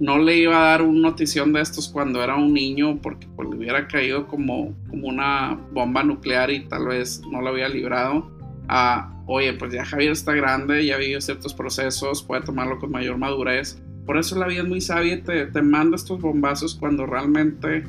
No 0.00 0.18
le 0.18 0.36
iba 0.38 0.56
a 0.56 0.70
dar 0.70 0.82
una 0.82 1.10
notición 1.10 1.52
de 1.52 1.60
estos 1.60 1.88
cuando 1.88 2.22
era 2.22 2.36
un 2.36 2.52
niño 2.52 2.98
porque 3.00 3.26
pues, 3.36 3.48
le 3.48 3.56
hubiera 3.56 3.86
caído 3.86 4.26
como, 4.26 4.74
como 4.88 5.08
una 5.08 5.58
bomba 5.72 6.02
nuclear 6.02 6.50
y 6.50 6.66
tal 6.66 6.88
vez 6.88 7.22
no 7.30 7.40
lo 7.40 7.50
había 7.50 7.68
librado 7.68 8.30
a, 8.68 9.12
oye, 9.26 9.52
pues 9.54 9.72
ya 9.72 9.84
Javier 9.84 10.12
está 10.12 10.32
grande, 10.32 10.84
ya 10.84 10.96
ha 10.96 10.98
vivido 10.98 11.20
ciertos 11.20 11.54
procesos, 11.54 12.22
puede 12.22 12.42
tomarlo 12.42 12.78
con 12.78 12.90
mayor 12.90 13.18
madurez. 13.18 13.80
Por 14.06 14.18
eso 14.18 14.38
la 14.38 14.46
vida 14.46 14.62
es 14.62 14.68
muy 14.68 14.80
sabia 14.80 15.14
y 15.14 15.22
te, 15.22 15.46
te 15.46 15.62
manda 15.62 15.96
estos 15.96 16.20
bombazos 16.20 16.74
cuando 16.74 17.06
realmente 17.06 17.84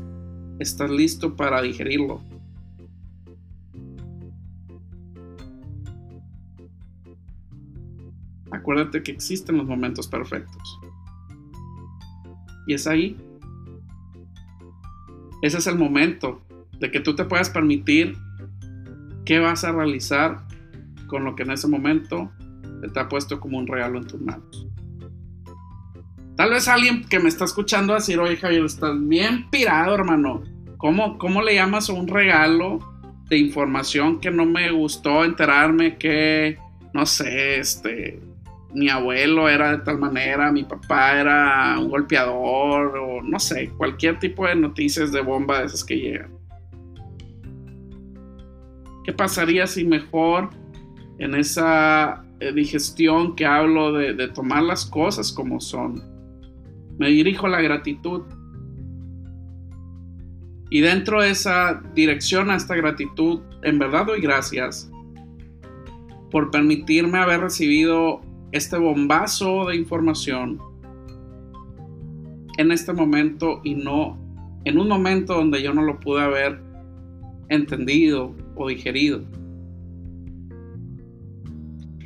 estás 0.59 0.89
listo 0.89 1.35
para 1.35 1.61
digerirlo. 1.61 2.21
Acuérdate 8.51 9.03
que 9.03 9.11
existen 9.11 9.57
los 9.57 9.65
momentos 9.65 10.07
perfectos. 10.07 10.79
Y 12.67 12.73
es 12.73 12.87
ahí. 12.87 13.17
Ese 15.41 15.57
es 15.57 15.67
el 15.67 15.77
momento 15.77 16.41
de 16.79 16.91
que 16.91 16.99
tú 16.99 17.15
te 17.15 17.25
puedas 17.25 17.49
permitir 17.49 18.15
qué 19.25 19.39
vas 19.39 19.63
a 19.63 19.71
realizar 19.71 20.45
con 21.07 21.23
lo 21.23 21.35
que 21.35 21.43
en 21.43 21.51
ese 21.51 21.67
momento 21.67 22.31
te 22.93 22.99
ha 22.99 23.09
puesto 23.09 23.39
como 23.39 23.57
un 23.57 23.67
regalo 23.67 23.99
en 23.99 24.07
tus 24.07 24.21
manos. 24.21 24.67
Tal 26.35 26.49
vez 26.49 26.67
alguien 26.67 27.05
que 27.05 27.19
me 27.19 27.29
está 27.29 27.45
escuchando 27.45 27.93
va 27.93 27.97
a 27.97 28.01
decir, 28.01 28.19
oye 28.19 28.35
Javier, 28.35 28.65
estás 28.65 28.95
bien 29.07 29.49
pirado, 29.49 29.95
hermano. 29.95 30.43
¿Cómo, 30.77 31.17
¿Cómo 31.17 31.41
le 31.41 31.55
llamas 31.55 31.89
a 31.89 31.93
un 31.93 32.07
regalo 32.07 32.79
de 33.29 33.37
información 33.37 34.19
que 34.19 34.31
no 34.31 34.45
me 34.45 34.69
gustó 34.71 35.23
enterarme 35.23 35.97
que, 35.97 36.57
no 36.93 37.05
sé, 37.05 37.59
este, 37.59 38.19
mi 38.75 38.89
abuelo 38.89 39.47
era 39.47 39.71
de 39.71 39.77
tal 39.79 39.97
manera, 39.97 40.51
mi 40.51 40.63
papá 40.63 41.17
era 41.17 41.79
un 41.79 41.89
golpeador 41.89 42.97
o 42.97 43.21
no 43.23 43.39
sé, 43.39 43.69
cualquier 43.77 44.19
tipo 44.19 44.45
de 44.45 44.55
noticias 44.55 45.13
de 45.13 45.21
bomba 45.21 45.59
de 45.59 45.65
esas 45.67 45.83
que 45.83 45.95
llegan. 45.95 46.37
¿Qué 49.05 49.13
pasaría 49.13 49.65
si 49.65 49.85
mejor 49.85 50.49
en 51.19 51.35
esa 51.35 52.25
eh, 52.41 52.51
digestión 52.51 53.35
que 53.35 53.45
hablo 53.45 53.93
de, 53.93 54.27
tomar 54.29 54.63
las 54.63 54.85
cosas 54.85 55.31
como 55.31 55.61
son, 55.61 56.03
me 56.97 57.07
dirijo 57.07 57.45
a 57.45 57.49
la 57.49 57.61
gratitud? 57.61 58.23
Y 60.69 60.81
dentro 60.81 61.21
de 61.21 61.29
esa 61.29 61.81
dirección 61.93 62.49
a 62.49 62.57
esta 62.57 62.75
gratitud, 62.75 63.39
en 63.63 63.79
verdad 63.79 64.07
doy 64.07 64.19
gracias 64.19 64.91
por 66.29 66.51
permitirme 66.51 67.19
haber 67.19 67.39
recibido 67.39 68.24
este 68.55 68.77
bombazo 68.77 69.65
de 69.65 69.75
información 69.75 70.61
en 72.57 72.71
este 72.71 72.93
momento 72.93 73.59
y 73.65 73.75
no 73.75 74.17
en 74.63 74.79
un 74.79 74.87
momento 74.87 75.33
donde 75.33 75.61
yo 75.61 75.73
no 75.73 75.81
lo 75.81 75.99
pude 75.99 76.21
haber 76.23 76.61
entendido 77.49 78.33
o 78.55 78.69
digerido. 78.69 79.23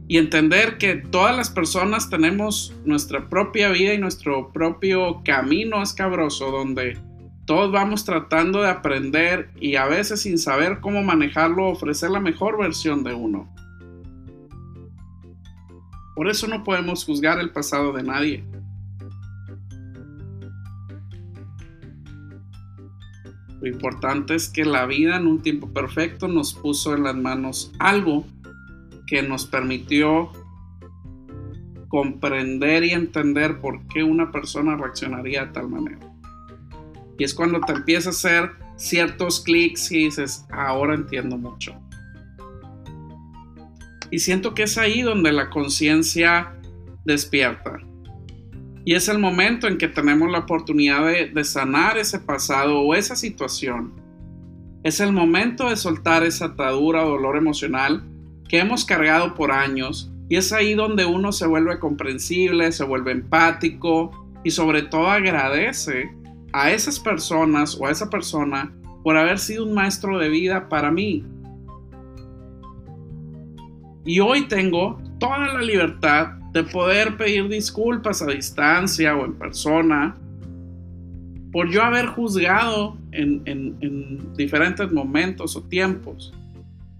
Y 0.08 0.18
entender 0.18 0.80
que 0.80 0.96
todas 0.96 1.38
las 1.38 1.52
personas 1.52 2.10
tenemos 2.10 2.76
nuestra 2.84 3.30
propia 3.30 3.70
vida 3.70 3.94
y 3.94 4.00
nuestro 4.00 4.52
propio 4.52 5.22
camino 5.24 5.84
escabroso 5.84 6.50
donde 6.50 6.98
todos 7.46 7.72
vamos 7.72 8.06
tratando 8.06 8.64
de 8.64 8.70
aprender 8.70 9.52
y 9.62 9.76
a 9.76 9.86
veces 9.86 10.24
sin 10.24 10.40
saber 10.40 10.80
cómo 10.80 11.04
manejarlo 11.04 11.68
ofrecer 11.68 12.10
la 12.10 12.20
mejor 12.20 12.58
versión 12.58 13.04
de 13.04 13.14
uno. 13.14 13.48
Por 16.20 16.28
eso 16.28 16.48
no 16.48 16.66
podemos 16.66 17.06
juzgar 17.06 17.40
el 17.40 17.52
pasado 17.52 17.94
de 17.94 18.04
nadie. 18.04 18.44
Lo 23.62 23.66
importante 23.70 24.36
es 24.36 24.50
que 24.50 24.66
la 24.66 24.86
vida 24.86 25.16
en 25.16 25.28
un 25.28 25.42
tiempo 25.42 25.72
perfecto 25.72 26.28
nos 26.28 26.54
puso 26.54 26.94
en 26.94 27.06
las 27.06 27.16
manos 27.16 27.72
algo 27.80 28.26
que 29.08 29.24
nos 29.24 29.46
permitió 29.46 30.30
comprender 31.88 32.84
y 32.84 32.90
entender 32.90 33.62
por 33.62 33.88
qué 33.88 34.04
una 34.04 34.30
persona 34.30 34.76
reaccionaría 34.76 35.46
de 35.46 35.54
tal 35.54 35.70
manera. 35.70 36.06
Y 37.18 37.24
es 37.24 37.34
cuando 37.34 37.62
te 37.62 37.72
empieza 37.72 38.10
a 38.10 38.12
hacer 38.12 38.52
ciertos 38.76 39.40
clics 39.40 39.90
y 39.94 40.00
dices, 40.00 40.46
ahora 40.52 40.96
entiendo 40.96 41.38
mucho. 41.38 41.80
Y 44.12 44.20
siento 44.20 44.54
que 44.54 44.64
es 44.64 44.78
ahí 44.78 45.02
donde 45.02 45.32
la 45.32 45.50
conciencia 45.50 46.54
despierta. 47.06 47.80
Y 48.86 48.96
es 48.96 49.08
el 49.08 49.20
momento 49.20 49.68
en 49.68 49.78
que 49.78 49.88
tenemos 49.88 50.32
la 50.32 50.40
oportunidad 50.40 51.06
de, 51.06 51.44
sanar 51.44 51.98
ese 51.98 52.20
pasado 52.20 52.80
o 52.80 52.96
esa 52.96 53.16
situación. 53.16 53.94
Es 54.84 55.00
el 55.00 55.12
momento 55.12 55.70
de 55.70 55.76
soltar 55.76 56.24
esa 56.24 56.46
atadura 56.46 57.06
o 57.06 57.10
dolor 57.10 57.38
emocional 57.38 58.04
que 58.48 58.60
hemos 58.60 58.86
cargado 58.86 59.36
por 59.36 59.52
años. 59.52 60.12
Y 60.30 60.38
es 60.38 60.54
ahí 60.54 60.74
donde 60.74 61.06
uno 61.06 61.32
se 61.32 61.46
vuelve 61.46 61.78
comprensible, 61.80 62.72
se 62.72 62.84
vuelve 62.84 63.12
empático 63.12 64.28
y 64.44 64.52
sobre 64.52 64.84
todo 64.84 65.08
agradece 65.08 66.10
a 66.54 66.72
esas 66.72 67.00
personas 67.00 67.78
o 67.80 67.86
a 67.86 67.92
esa 67.92 68.10
persona 68.10 68.74
por 69.04 69.18
haber 69.18 69.40
sido 69.40 69.66
un 69.66 69.74
maestro 69.74 70.18
de 70.18 70.30
vida 70.30 70.70
para 70.70 70.92
mí, 70.92 71.26
y 74.06 74.20
hoy 74.20 74.48
tengo 74.48 75.02
toda 75.20 75.54
la 75.54 75.62
libertad 75.62 76.34
de 76.54 76.64
poder 76.64 77.18
pedir 77.18 77.48
disculpas 77.48 78.22
a 78.22 78.28
distancia 78.28 79.16
o 79.16 79.26
en 79.26 79.34
persona 79.34 80.16
por 81.52 81.70
yo 81.70 81.84
haber 81.84 82.08
juzgado 82.08 82.98
en, 83.12 83.42
en, 83.46 84.34
diferentes 84.36 84.92
momentos 84.92 85.56
o 85.56 85.64
tiempos 85.64 86.34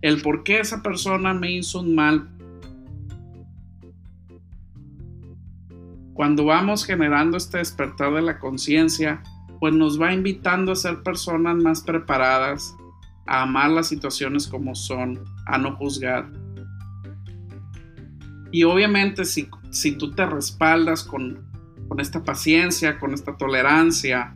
el 0.02 0.22
por 0.22 0.44
qué 0.44 0.60
esa 0.60 0.82
persona 0.82 1.34
me 1.34 1.52
hizo 1.52 1.82
un 1.82 1.94
mal. 1.94 2.30
Cuando 6.14 6.46
vamos 6.46 6.86
generando 6.86 7.38
este 7.38 7.58
despertar 7.58 8.14
de 8.14 8.22
la 8.22 8.40
conciencia, 8.40 9.22
pues 9.60 9.74
nos 9.74 10.02
va 10.02 10.14
invitando 10.14 10.72
a 10.72 10.76
ser 10.76 11.04
personas 11.04 11.58
más 11.58 11.82
preparadas, 11.82 12.76
a 13.28 13.44
amar 13.44 13.72
las 13.72 13.88
situaciones 13.88 14.48
como 14.48 14.74
son, 14.74 15.20
a 15.46 15.58
no 15.58 15.76
juzgar 15.76 16.30
y 18.52 18.64
obviamente 18.64 19.26
si, 19.26 19.50
si 19.70 19.94
tú 19.94 20.12
te 20.12 20.26
respaldas 20.26 21.04
con, 21.04 21.48
con 21.88 22.00
esta 22.00 22.24
paciencia, 22.24 23.00
con 23.00 23.14
esta 23.14 23.38
tolerancia, 23.38 24.36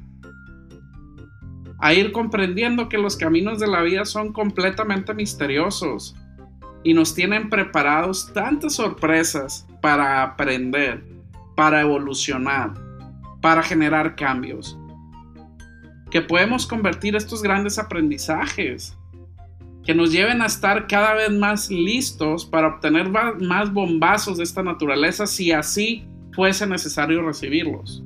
a 1.79 1.93
ir 1.93 2.11
comprendiendo 2.11 2.87
que 2.87 2.97
los 2.97 3.17
caminos 3.17 3.59
de 3.59 3.67
la 3.67 3.81
vida 3.81 4.05
son 4.05 4.31
completamente 4.31 5.13
misteriosos 5.13 6.15
y 6.83 6.93
nos 6.93 7.13
tienen 7.13 7.49
preparados 7.49 8.31
tantas 8.33 8.75
sorpresas 8.75 9.67
para 9.81 10.23
aprender, 10.23 11.03
para 11.55 11.81
evolucionar, 11.81 12.73
para 13.41 13.61
generar 13.61 14.15
cambios, 14.15 14.77
que 16.09 16.21
podemos 16.21 16.65
convertir 16.65 17.15
estos 17.15 17.41
grandes 17.41 17.77
aprendizajes 17.77 18.97
que 19.85 19.93
nos 19.93 20.11
lleven 20.11 20.41
a 20.41 20.45
estar 20.45 20.87
cada 20.87 21.13
vez 21.13 21.31
más 21.31 21.69
listos 21.69 22.45
para 22.45 22.67
obtener 22.67 23.09
más 23.09 23.73
bombazos 23.73 24.37
de 24.37 24.43
esta 24.43 24.63
naturaleza 24.63 25.27
si 25.27 25.51
así 25.51 26.05
fuese 26.31 26.65
necesario 26.65 27.21
recibirlos. 27.21 28.03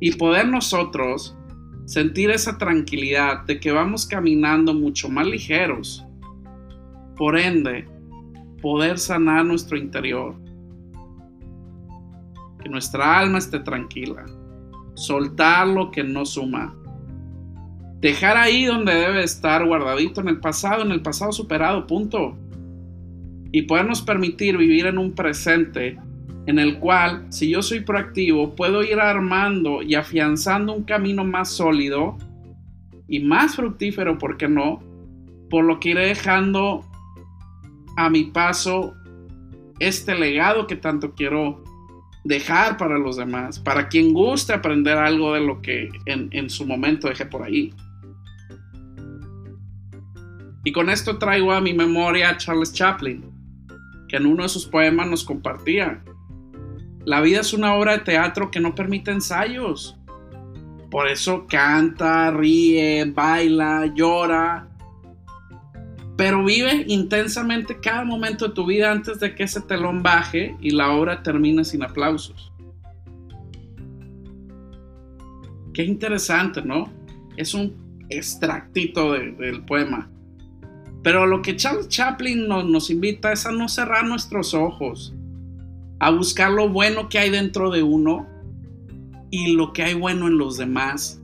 Y 0.00 0.12
poder 0.12 0.46
nosotros 0.46 1.36
sentir 1.84 2.30
esa 2.30 2.58
tranquilidad 2.58 3.44
de 3.44 3.58
que 3.58 3.72
vamos 3.72 4.06
caminando 4.06 4.72
mucho 4.72 5.08
más 5.08 5.26
ligeros. 5.26 6.04
Por 7.16 7.38
ende, 7.38 7.86
poder 8.62 8.98
sanar 8.98 9.44
nuestro 9.44 9.76
interior. 9.76 10.36
Que 12.62 12.68
nuestra 12.68 13.18
alma 13.18 13.38
esté 13.38 13.58
tranquila. 13.58 14.24
Soltar 14.94 15.66
lo 15.66 15.90
que 15.90 16.04
no 16.04 16.24
suma 16.24 16.74
Dejar 18.04 18.36
ahí 18.36 18.66
donde 18.66 18.94
debe 18.94 19.24
estar 19.24 19.64
guardadito 19.64 20.20
en 20.20 20.28
el 20.28 20.38
pasado, 20.38 20.82
en 20.82 20.92
el 20.92 21.00
pasado 21.00 21.32
superado, 21.32 21.86
punto. 21.86 22.36
Y 23.50 23.62
podernos 23.62 24.02
permitir 24.02 24.58
vivir 24.58 24.84
en 24.84 24.98
un 24.98 25.14
presente 25.14 25.96
en 26.44 26.58
el 26.58 26.80
cual, 26.80 27.24
si 27.30 27.48
yo 27.48 27.62
soy 27.62 27.80
proactivo, 27.80 28.54
puedo 28.54 28.82
ir 28.82 29.00
armando 29.00 29.80
y 29.80 29.94
afianzando 29.94 30.74
un 30.74 30.84
camino 30.84 31.24
más 31.24 31.48
sólido 31.48 32.18
y 33.08 33.20
más 33.20 33.56
fructífero, 33.56 34.18
¿por 34.18 34.36
qué 34.36 34.48
no? 34.48 34.82
Por 35.48 35.64
lo 35.64 35.80
que 35.80 35.92
iré 35.92 36.08
dejando 36.08 36.84
a 37.96 38.10
mi 38.10 38.24
paso 38.24 38.92
este 39.78 40.14
legado 40.14 40.66
que 40.66 40.76
tanto 40.76 41.14
quiero 41.14 41.64
dejar 42.24 42.76
para 42.76 42.98
los 42.98 43.16
demás, 43.16 43.58
para 43.60 43.88
quien 43.88 44.12
guste 44.12 44.52
aprender 44.52 44.98
algo 44.98 45.32
de 45.32 45.40
lo 45.40 45.62
que 45.62 45.88
en, 46.04 46.28
en 46.32 46.50
su 46.50 46.66
momento 46.66 47.08
dejé 47.08 47.24
por 47.24 47.42
ahí. 47.44 47.72
Y 50.64 50.72
con 50.72 50.88
esto 50.88 51.18
traigo 51.18 51.52
a 51.52 51.60
mi 51.60 51.74
memoria 51.74 52.30
a 52.30 52.36
Charles 52.38 52.72
Chaplin, 52.72 53.22
que 54.08 54.16
en 54.16 54.24
uno 54.24 54.44
de 54.44 54.48
sus 54.48 54.64
poemas 54.64 55.08
nos 55.08 55.22
compartía. 55.22 56.02
La 57.04 57.20
vida 57.20 57.40
es 57.40 57.52
una 57.52 57.74
obra 57.74 57.92
de 57.92 57.98
teatro 57.98 58.50
que 58.50 58.60
no 58.60 58.74
permite 58.74 59.10
ensayos. 59.10 59.98
Por 60.90 61.06
eso 61.06 61.46
canta, 61.46 62.30
ríe, 62.30 63.04
baila, 63.04 63.92
llora. 63.94 64.68
Pero 66.16 66.42
vive 66.44 66.84
intensamente 66.88 67.78
cada 67.80 68.04
momento 68.04 68.48
de 68.48 68.54
tu 68.54 68.64
vida 68.64 68.90
antes 68.90 69.20
de 69.20 69.34
que 69.34 69.42
ese 69.42 69.60
telón 69.60 70.02
baje 70.02 70.56
y 70.60 70.70
la 70.70 70.92
obra 70.92 71.22
termine 71.22 71.64
sin 71.64 71.82
aplausos. 71.82 72.52
Qué 75.74 75.82
interesante, 75.82 76.62
¿no? 76.62 76.90
Es 77.36 77.52
un 77.52 78.06
extractito 78.08 79.12
del 79.12 79.64
poema. 79.64 80.08
Pero 81.04 81.26
lo 81.26 81.42
que 81.42 81.54
Charles 81.54 81.88
Chaplin 81.88 82.48
nos 82.48 82.88
invita 82.88 83.30
es 83.30 83.44
a 83.44 83.52
no 83.52 83.68
cerrar 83.68 84.06
nuestros 84.06 84.54
ojos, 84.54 85.14
a 86.00 86.10
buscar 86.10 86.50
lo 86.50 86.70
bueno 86.70 87.10
que 87.10 87.18
hay 87.18 87.28
dentro 87.28 87.70
de 87.70 87.82
uno 87.82 88.26
y 89.30 89.52
lo 89.52 89.74
que 89.74 89.82
hay 89.82 89.92
bueno 89.92 90.28
en 90.28 90.38
los 90.38 90.56
demás. 90.56 91.20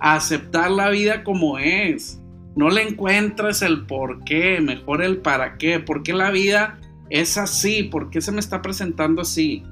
A 0.00 0.14
aceptar 0.14 0.70
la 0.70 0.88
vida 0.88 1.22
como 1.22 1.58
es. 1.58 2.18
No 2.56 2.70
le 2.70 2.82
encuentres 2.88 3.60
el 3.60 3.84
por 3.84 4.24
qué, 4.24 4.62
mejor 4.62 5.02
el 5.02 5.18
para 5.18 5.58
qué. 5.58 5.78
¿Por 5.78 6.02
qué 6.02 6.14
la 6.14 6.30
vida 6.30 6.80
es 7.10 7.36
así? 7.36 7.82
¿Por 7.82 8.08
qué 8.08 8.22
se 8.22 8.32
me 8.32 8.40
está 8.40 8.62
presentando 8.62 9.20
así? 9.20 9.64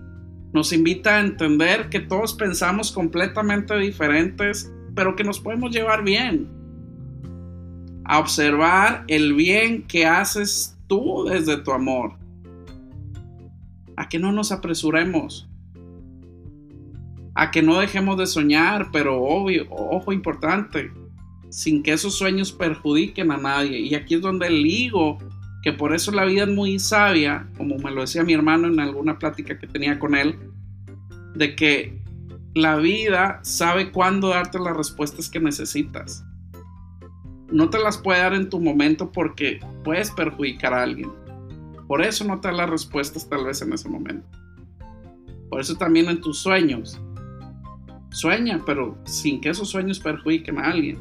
Nos 0.53 0.75
invita 0.75 1.17
a 1.17 1.21
entender 1.21 1.89
que 1.89 2.01
todos 2.01 2.35
pensamos 2.35 2.93
completamente 2.93 3.79
diferentes, 3.79 4.71
pero 4.95 5.17
que 5.17 5.25
nos 5.25 5.41
podemos 5.41 5.71
llevar 5.71 6.05
bien. 6.05 6.64
A 8.05 8.19
observar 8.19 9.05
el 9.09 9.35
bien 9.35 9.83
que 9.83 10.07
haces 10.07 10.77
tú 10.87 11.25
desde 11.25 11.57
tu 11.59 11.73
amor 11.73 12.17
a 13.97 14.09
que 14.09 14.19
no 14.19 14.33
nos 14.33 14.53
apresuremos, 14.53 15.49
a 17.35 17.51
que 17.51 17.63
no 17.63 17.79
dejemos 17.79 18.17
de 18.19 18.27
soñar, 18.27 18.91
pero 18.93 19.23
obvio, 19.23 19.67
ojo 19.71 20.13
importante, 20.13 20.93
sin 21.51 21.83
que 21.83 21.93
esos 21.93 22.17
sueños 22.17 22.53
perjudiquen 22.53 23.31
a 23.31 23.37
nadie. 23.37 23.81
Y 23.81 23.95
aquí 23.95 24.15
es 24.15 24.21
donde 24.21 24.49
digo 24.49 25.19
que 25.63 25.73
por 25.73 25.95
eso 25.95 26.13
la 26.13 26.25
vida 26.25 26.43
es 26.45 26.49
muy 26.49 26.79
sabia, 26.79 27.49
como 27.57 27.79
me 27.79 27.91
lo 27.91 28.03
decía 28.03 28.25
mi 28.25 28.35
hermano 28.35 28.69
en 28.69 28.81
alguna 28.81 29.19
plática 29.19 29.59
que 29.59 29.67
tenía 29.67 29.99
con 29.99 30.15
él, 30.15 30.39
de 31.35 31.57
que 31.57 32.03
la 32.55 32.77
vida 32.77 33.41
sabe 33.43 33.91
cuándo 33.91 34.29
darte 34.29 34.59
las 34.59 34.77
respuestas 34.77 35.29
que 35.29 35.41
necesitas. 35.41 36.25
No 37.55 37.71
te 37.71 37.79
las 37.79 37.99
puede 37.99 38.19
dar 38.19 38.35
en 38.35 38.49
tu 38.49 38.59
momento 38.59 39.13
porque 39.13 39.61
puedes 39.85 40.11
perjudicar 40.11 40.75
a 40.75 40.83
alguien. 40.83 41.13
Por 41.87 42.03
eso 42.03 42.25
no 42.25 42.41
te 42.41 42.49
da 42.49 42.55
las 42.55 42.69
respuestas 42.69 43.29
tal 43.29 43.45
vez 43.45 43.63
en 43.63 43.73
ese 43.73 43.89
momento. 43.89 44.27
Por 45.49 45.61
eso 45.61 45.77
también 45.77 46.09
en 46.09 46.21
tus 46.21 46.41
sueños. 46.41 47.01
Sueña, 48.11 48.61
pero 48.67 48.99
sin 49.05 49.41
que 49.41 49.51
esos 49.51 49.69
sueños 49.69 50.01
perjudiquen 50.01 50.59
a 50.59 50.65
alguien. 50.65 50.99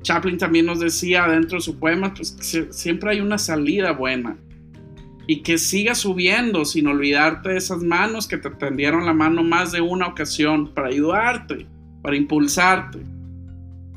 Chaplin 0.00 0.38
también 0.38 0.64
nos 0.64 0.80
decía 0.80 1.28
dentro 1.28 1.58
de 1.58 1.62
su 1.62 1.78
poema 1.78 2.14
pues, 2.14 2.32
que 2.32 2.72
siempre 2.72 3.10
hay 3.10 3.20
una 3.20 3.36
salida 3.36 3.92
buena. 3.92 4.38
Y 5.26 5.42
que 5.42 5.58
sigas 5.58 5.98
subiendo 5.98 6.64
sin 6.64 6.86
olvidarte 6.86 7.50
de 7.50 7.58
esas 7.58 7.82
manos 7.82 8.26
que 8.26 8.38
te 8.38 8.48
tendieron 8.48 9.04
la 9.04 9.12
mano 9.12 9.44
más 9.44 9.72
de 9.72 9.82
una 9.82 10.06
ocasión 10.06 10.72
para 10.72 10.88
ayudarte, 10.88 11.66
para 12.00 12.16
impulsarte, 12.16 13.17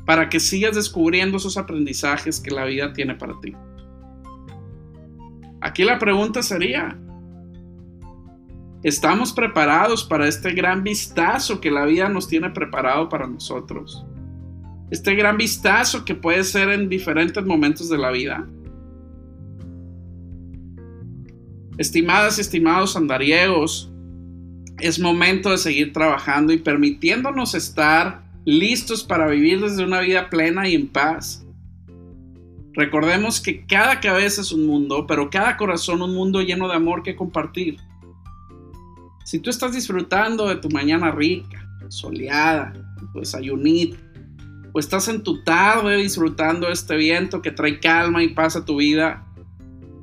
para 0.04 0.28
que 0.28 0.40
sigas 0.40 0.74
descubriendo 0.74 1.36
esos 1.36 1.56
aprendizajes 1.56 2.40
que 2.40 2.50
la 2.50 2.64
vida 2.64 2.92
tiene 2.92 3.14
para 3.14 3.38
ti. 3.40 3.54
Aquí 5.60 5.84
la 5.84 5.98
pregunta 5.98 6.42
sería, 6.42 6.98
¿estamos 8.82 9.32
preparados 9.32 10.02
para 10.02 10.26
este 10.26 10.52
gran 10.52 10.82
vistazo 10.82 11.60
que 11.60 11.70
la 11.70 11.84
vida 11.84 12.08
nos 12.08 12.26
tiene 12.26 12.50
preparado 12.50 13.08
para 13.08 13.28
nosotros? 13.28 14.04
Este 14.90 15.14
gran 15.14 15.36
vistazo 15.36 16.04
que 16.04 16.14
puede 16.14 16.42
ser 16.44 16.68
en 16.68 16.88
diferentes 16.88 17.44
momentos 17.44 17.88
de 17.88 17.98
la 17.98 18.10
vida. 18.10 18.46
Estimadas 21.78 22.38
y 22.38 22.40
estimados 22.42 22.96
andariegos, 22.96 23.90
es 24.80 24.98
momento 24.98 25.50
de 25.50 25.58
seguir 25.58 25.92
trabajando 25.92 26.52
y 26.52 26.58
permitiéndonos 26.58 27.54
estar 27.54 28.21
listos 28.44 29.04
para 29.04 29.28
vivir 29.28 29.60
desde 29.60 29.84
una 29.84 30.00
vida 30.00 30.28
plena 30.30 30.68
y 30.68 30.74
en 30.74 30.88
paz 30.88 31.42
Recordemos 32.74 33.40
que 33.40 33.66
cada 33.66 34.00
cabeza 34.00 34.40
es 34.40 34.50
un 34.50 34.66
mundo, 34.66 35.06
pero 35.06 35.28
cada 35.28 35.56
corazón 35.56 36.00
un 36.00 36.14
mundo 36.14 36.40
lleno 36.40 36.68
de 36.68 36.74
amor 36.74 37.02
que 37.02 37.14
compartir. 37.14 37.76
Si 39.24 39.38
tú 39.38 39.50
estás 39.50 39.74
disfrutando 39.74 40.48
de 40.48 40.56
tu 40.56 40.70
mañana 40.70 41.10
rica, 41.10 41.68
soleada, 41.88 42.72
tu 43.12 43.20
desayunito, 43.20 43.98
o 44.72 44.78
estás 44.78 45.08
en 45.08 45.22
tu 45.22 45.44
tarde 45.44 45.98
disfrutando 45.98 46.68
de 46.68 46.72
este 46.72 46.96
viento 46.96 47.42
que 47.42 47.50
trae 47.50 47.78
calma 47.78 48.22
y 48.22 48.28
pasa 48.28 48.64
tu 48.64 48.76
vida, 48.76 49.26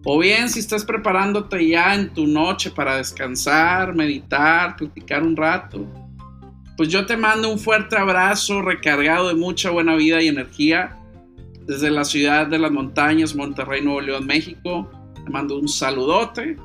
o 0.05 0.19
bien 0.19 0.47
si 0.47 0.59
estás 0.59 0.85
preparándote 0.85 1.67
ya 1.67 1.95
en 1.95 2.13
tu 2.13 2.27
noche 2.27 2.69
para 2.69 2.97
descansar, 2.97 3.95
meditar, 3.95 4.75
platicar 4.75 5.23
un 5.23 5.35
rato, 5.35 5.87
pues 6.79 6.87
yo 6.87 7.05
te 7.05 7.17
mando 7.17 7.51
un 7.51 7.59
fuerte 7.59 7.97
abrazo 7.97 8.61
recargado 8.61 9.27
de 9.27 9.35
mucha 9.35 9.69
buena 9.69 9.95
vida 9.95 10.21
y 10.21 10.29
energía 10.29 10.97
desde 11.65 11.91
la 11.91 12.05
ciudad 12.05 12.47
de 12.47 12.57
las 12.57 12.71
montañas, 12.71 13.35
Monterrey, 13.35 13.81
Nuevo 13.81 13.99
León, 13.99 14.25
México. 14.25 14.89
Te 15.13 15.29
mando 15.29 15.59
un 15.59 15.67
saludote. 15.67 16.55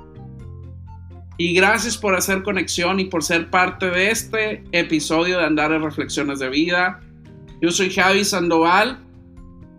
Y 1.37 1.53
gracias 1.53 1.99
por 1.99 2.15
hacer 2.15 2.45
conexión 2.45 3.01
y 3.01 3.07
por 3.07 3.25
ser 3.25 3.51
parte 3.51 3.91
de 3.91 4.13
este 4.13 4.63
episodio 4.71 5.39
de 5.39 5.47
Andar 5.47 5.73
en 5.73 5.83
Reflexiones 5.83 6.39
de 6.39 6.49
Vida. 6.49 7.01
Yo 7.61 7.73
soy 7.73 7.91
Javi 7.91 8.25
Sandoval. 8.25 9.05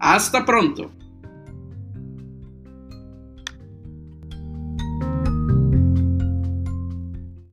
Hasta 0.02 0.44
pronto. 0.44 0.92